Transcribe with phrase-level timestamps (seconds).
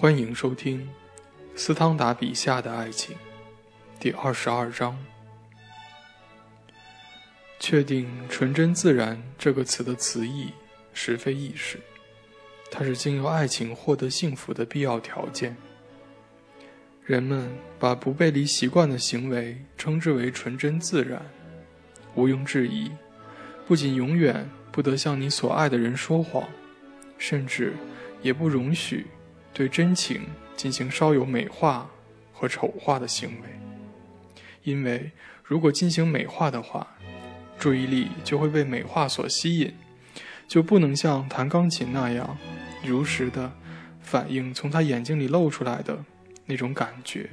[0.00, 0.88] 欢迎收听
[1.54, 3.14] 斯汤达笔下的爱情，
[3.98, 4.96] 第二十二章。
[7.58, 10.54] 确定“纯真自然”这个词的词义，
[10.94, 11.78] 实非易事。
[12.70, 15.54] 它是经由爱情获得幸福的必要条件。
[17.04, 21.20] 人们把不背离习惯的行为称之为纯真自然，
[22.14, 22.90] 毋庸置疑，
[23.66, 26.48] 不仅永远不得向你所爱的人说谎，
[27.18, 27.74] 甚至
[28.22, 29.06] 也不容许
[29.52, 30.22] 对真情
[30.56, 31.90] 进行稍有美化
[32.32, 33.48] 和丑化的行为。
[34.62, 35.10] 因为
[35.42, 36.86] 如果进行美化的话，
[37.58, 39.74] 注意力就会被美化所吸引，
[40.46, 42.38] 就不能像弹钢琴那样，
[42.84, 43.52] 如实的
[44.00, 46.04] 反映从他眼睛里露出来的
[46.46, 47.30] 那种感觉。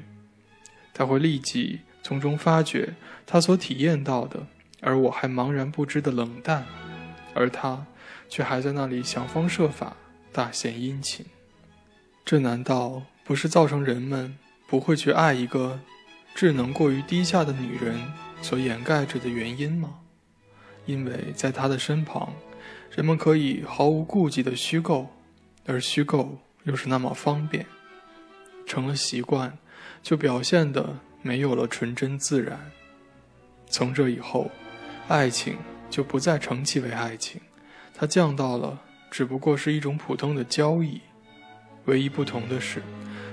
[0.93, 2.95] 他会立即从中发觉
[3.25, 4.47] 他所体验到的，
[4.81, 6.65] 而我还茫然不知的冷淡，
[7.33, 7.85] 而他
[8.27, 9.95] 却还在那里想方设法
[10.31, 11.25] 大献殷勤。
[12.29, 15.79] 这难道不是造成人们不会去爱一个
[16.35, 18.11] 智能过于低下的女人
[18.41, 20.01] 所掩盖着的原因吗？
[20.85, 22.33] 因为在他的身旁，
[22.93, 25.07] 人们可以毫无顾忌的虚构，
[25.65, 27.65] 而虚构又是那么方便，
[28.65, 29.57] 成了习惯，
[30.03, 32.59] 就表现的没有了纯真自然。
[33.69, 34.51] 从这以后，
[35.07, 35.55] 爱情
[35.89, 37.39] 就不再称其为爱情，
[37.93, 40.99] 它降到了只不过是一种普通的交易。
[41.87, 42.81] 唯一不同的是，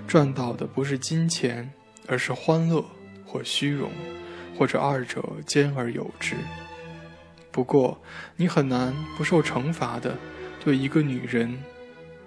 [0.09, 1.71] 赚到的不是金钱，
[2.09, 2.85] 而是欢乐
[3.25, 3.91] 或虚荣，
[4.57, 6.35] 或者二者兼而有之。
[7.51, 8.01] 不过，
[8.37, 10.17] 你很难不受惩罚的
[10.65, 11.63] 对一个女人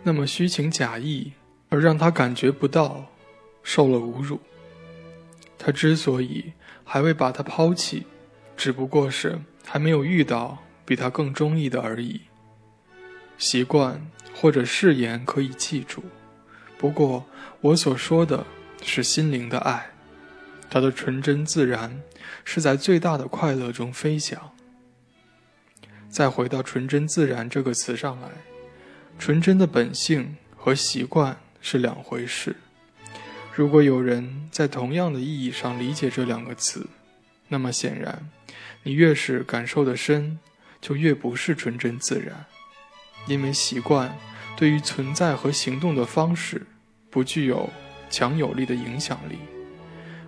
[0.03, 1.33] 那么虚情假意，
[1.69, 3.05] 而让她感觉不到
[3.63, 4.39] 受了侮辱。
[5.57, 6.53] 他之所以
[6.83, 8.05] 还未把她抛弃，
[8.55, 12.21] 只不过是还没有遇到比他更中意的而已。
[13.37, 16.03] 习惯或者誓言可以记住，
[16.77, 17.25] 不过
[17.61, 18.45] 我所说的
[18.83, 19.91] 是心灵的爱，
[20.69, 22.01] 它的纯真自然
[22.45, 24.51] 是在最大的快乐中飞翔。
[26.09, 28.29] 再回到“纯真自然”这个词上来，
[29.19, 32.55] 纯真的本性和习惯是两回事。
[33.53, 36.87] 如果有人在同样的意义上理解这两个词，
[37.49, 38.29] 那么显然，
[38.83, 40.39] 你越是感受的深，
[40.79, 42.45] 就越不是纯真自然。
[43.27, 44.17] 因为习惯
[44.55, 46.65] 对于存在和行动的方式
[47.17, 47.67] 不具有
[48.11, 49.39] 强有力的影响力，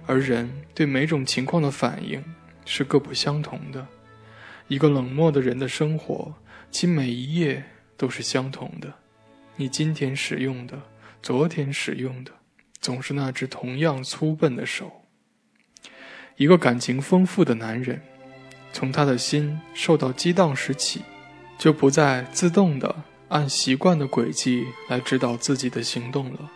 [0.07, 2.23] 而人对每种情况的反应
[2.65, 3.85] 是各不相同的。
[4.67, 6.33] 一个冷漠的人的生活，
[6.71, 7.63] 其每一页
[7.95, 8.91] 都是相同的。
[9.57, 10.81] 你今天使用的，
[11.21, 12.31] 昨天使用的，
[12.81, 15.03] 总是那只同样粗笨的手。
[16.37, 18.01] 一个感情丰富的男人，
[18.73, 21.03] 从他的心受到激荡时起，
[21.59, 26.49] 就不再自动的按习惯的轨迹来指导自己的行动了。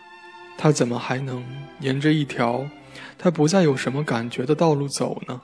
[0.56, 1.44] 他怎么还能
[1.80, 2.66] 沿着一条
[3.18, 5.40] 他不再有什么感觉的道路走呢？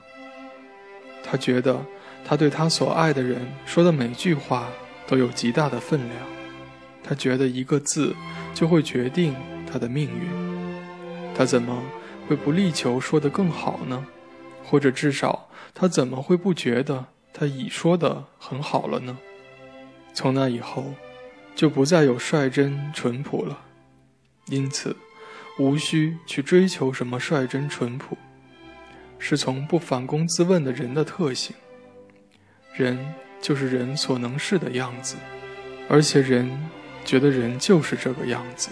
[1.23, 1.85] 他觉得。
[2.23, 4.69] 他对他所爱的人说的每句话
[5.07, 6.15] 都有极大的分量，
[7.03, 8.15] 他觉得一个字
[8.53, 9.35] 就会决定
[9.69, 11.81] 他的命运，他怎么
[12.27, 14.05] 会不力求说得更好呢？
[14.63, 19.17] 或者至少他怎么会不觉得他已说得很好了呢？
[20.13, 20.93] 从那以后，
[21.55, 23.57] 就不再有率真淳朴了，
[24.47, 24.95] 因此
[25.57, 28.17] 无需去追求什么率真淳朴，
[29.19, 31.55] 是从不反躬自问的人的特性。
[32.73, 35.17] 人就是人所能是的样子，
[35.89, 36.49] 而且人
[37.03, 38.69] 觉得人就是这个样子。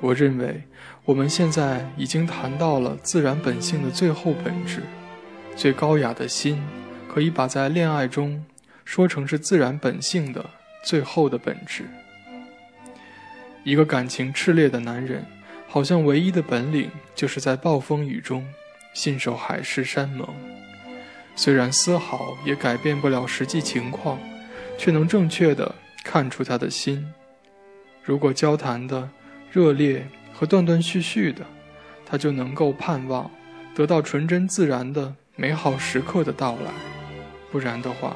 [0.00, 0.62] 我认为
[1.04, 4.82] 我们现在已经谈到了自然本性的最后本质，
[5.54, 6.62] 最高雅的心
[7.08, 8.44] 可以把在恋爱中
[8.84, 10.50] 说成是自然本性的
[10.84, 11.84] 最后的本质。
[13.64, 15.24] 一个感情炽烈的男人，
[15.66, 18.46] 好像唯一的本领就是在暴风雨中
[18.92, 20.28] 信守海誓山盟。
[21.34, 24.18] 虽然丝毫也改变不了实际情况，
[24.78, 25.74] 却能正确的
[26.04, 27.04] 看出他的心。
[28.02, 29.08] 如果交谈的
[29.50, 31.44] 热烈和断断续续的，
[32.04, 33.30] 他就能够盼望
[33.74, 36.70] 得到纯真自然的美好时刻的到来；
[37.50, 38.14] 不然的话，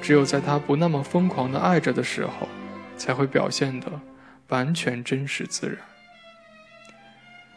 [0.00, 2.48] 只有在他不那么疯狂的爱着的时候，
[2.96, 3.86] 才会表现得
[4.48, 5.78] 完全真实自然。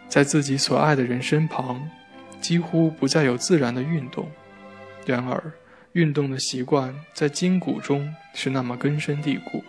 [0.08, 1.90] 在自己所爱的人身旁，
[2.42, 4.30] 几乎不再有自然的运动。
[5.06, 5.52] 然而，
[5.94, 9.64] 运动的习惯在筋骨中是那么根深蒂固。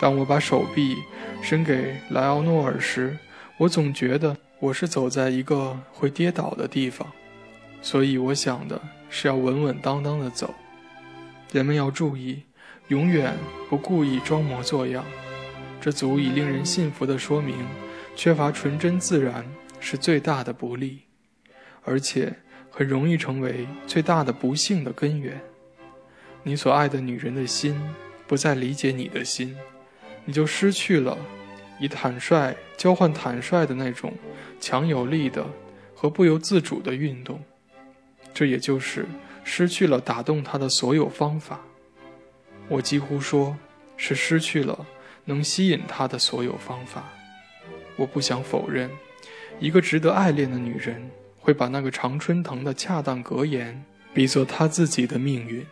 [0.00, 0.96] 当我把手臂
[1.42, 3.18] 伸给莱奥诺尔时，
[3.56, 7.10] 我总觉得我是走在一个会跌倒的地方，
[7.82, 8.80] 所以我想的
[9.10, 10.54] 是要稳稳当当的走。
[11.52, 12.44] 人们要注意，
[12.88, 13.34] 永远
[13.68, 15.04] 不故意装模作样，
[15.80, 17.56] 这足以令人信服的说明，
[18.16, 19.44] 缺乏纯真自然
[19.78, 21.02] 是最大的不利，
[21.84, 22.34] 而且
[22.70, 25.40] 很容易成为最大的不幸的根源。
[26.42, 27.80] 你所爱的女人的心
[28.26, 29.56] 不再理解你的心，
[30.24, 31.16] 你就失去了
[31.78, 34.12] 以坦率交换坦率的那种
[34.60, 35.46] 强有力的
[35.94, 37.42] 和不由自主的运动，
[38.34, 39.06] 这也就是
[39.44, 41.60] 失去了打动她的所有方法。
[42.68, 43.56] 我几乎说
[43.96, 44.86] 是失去了
[45.28, 47.04] 能吸引她的所有方法。
[47.96, 48.90] 我不想否认，
[49.60, 53.84] 一个值得爱恋的女人会把那个常春藤的恰当格言
[54.14, 55.66] 比作她自己的命运。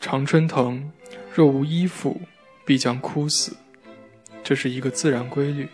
[0.00, 0.90] 常春藤
[1.34, 2.20] 若无依附，
[2.64, 3.56] 必将枯死，
[4.42, 5.68] 这是一个自然规律。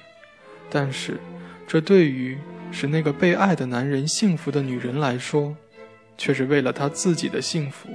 [0.68, 1.20] 但是，
[1.68, 2.36] 这对于
[2.72, 5.54] 使那个被爱的男人幸福的女人来说，
[6.16, 7.88] 却是为了她自己的幸福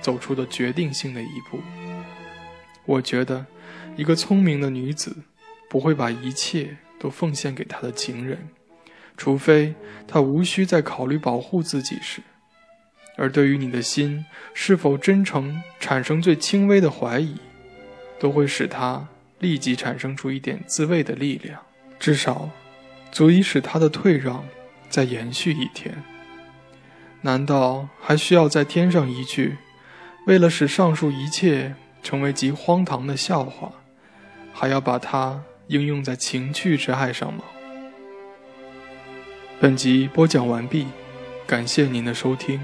[0.00, 1.60] 走出的决定性的一步。
[2.86, 3.44] 我觉得，
[3.96, 5.16] 一个聪明的女子
[5.68, 8.48] 不会把一切都奉献给她的情人，
[9.16, 9.74] 除非
[10.06, 12.22] 她无需再考虑保护自己时。
[13.16, 17.36] 而对于你的心是否真诚产生最轻微的怀疑，
[18.18, 19.06] 都会使他
[19.38, 21.60] 立即产生出一点自卫的力量，
[22.00, 22.50] 至少
[23.12, 24.44] 足以使他的退让
[24.88, 26.02] 再延续一天。
[27.20, 29.58] 难道还需要再添上一句：
[30.26, 33.72] 为了使上述一切成为极荒唐的笑话，
[34.56, 37.42] 还要把它应用在情趣之爱上吗？
[39.60, 40.86] 本集播讲完毕，
[41.44, 42.60] 感谢您的收听。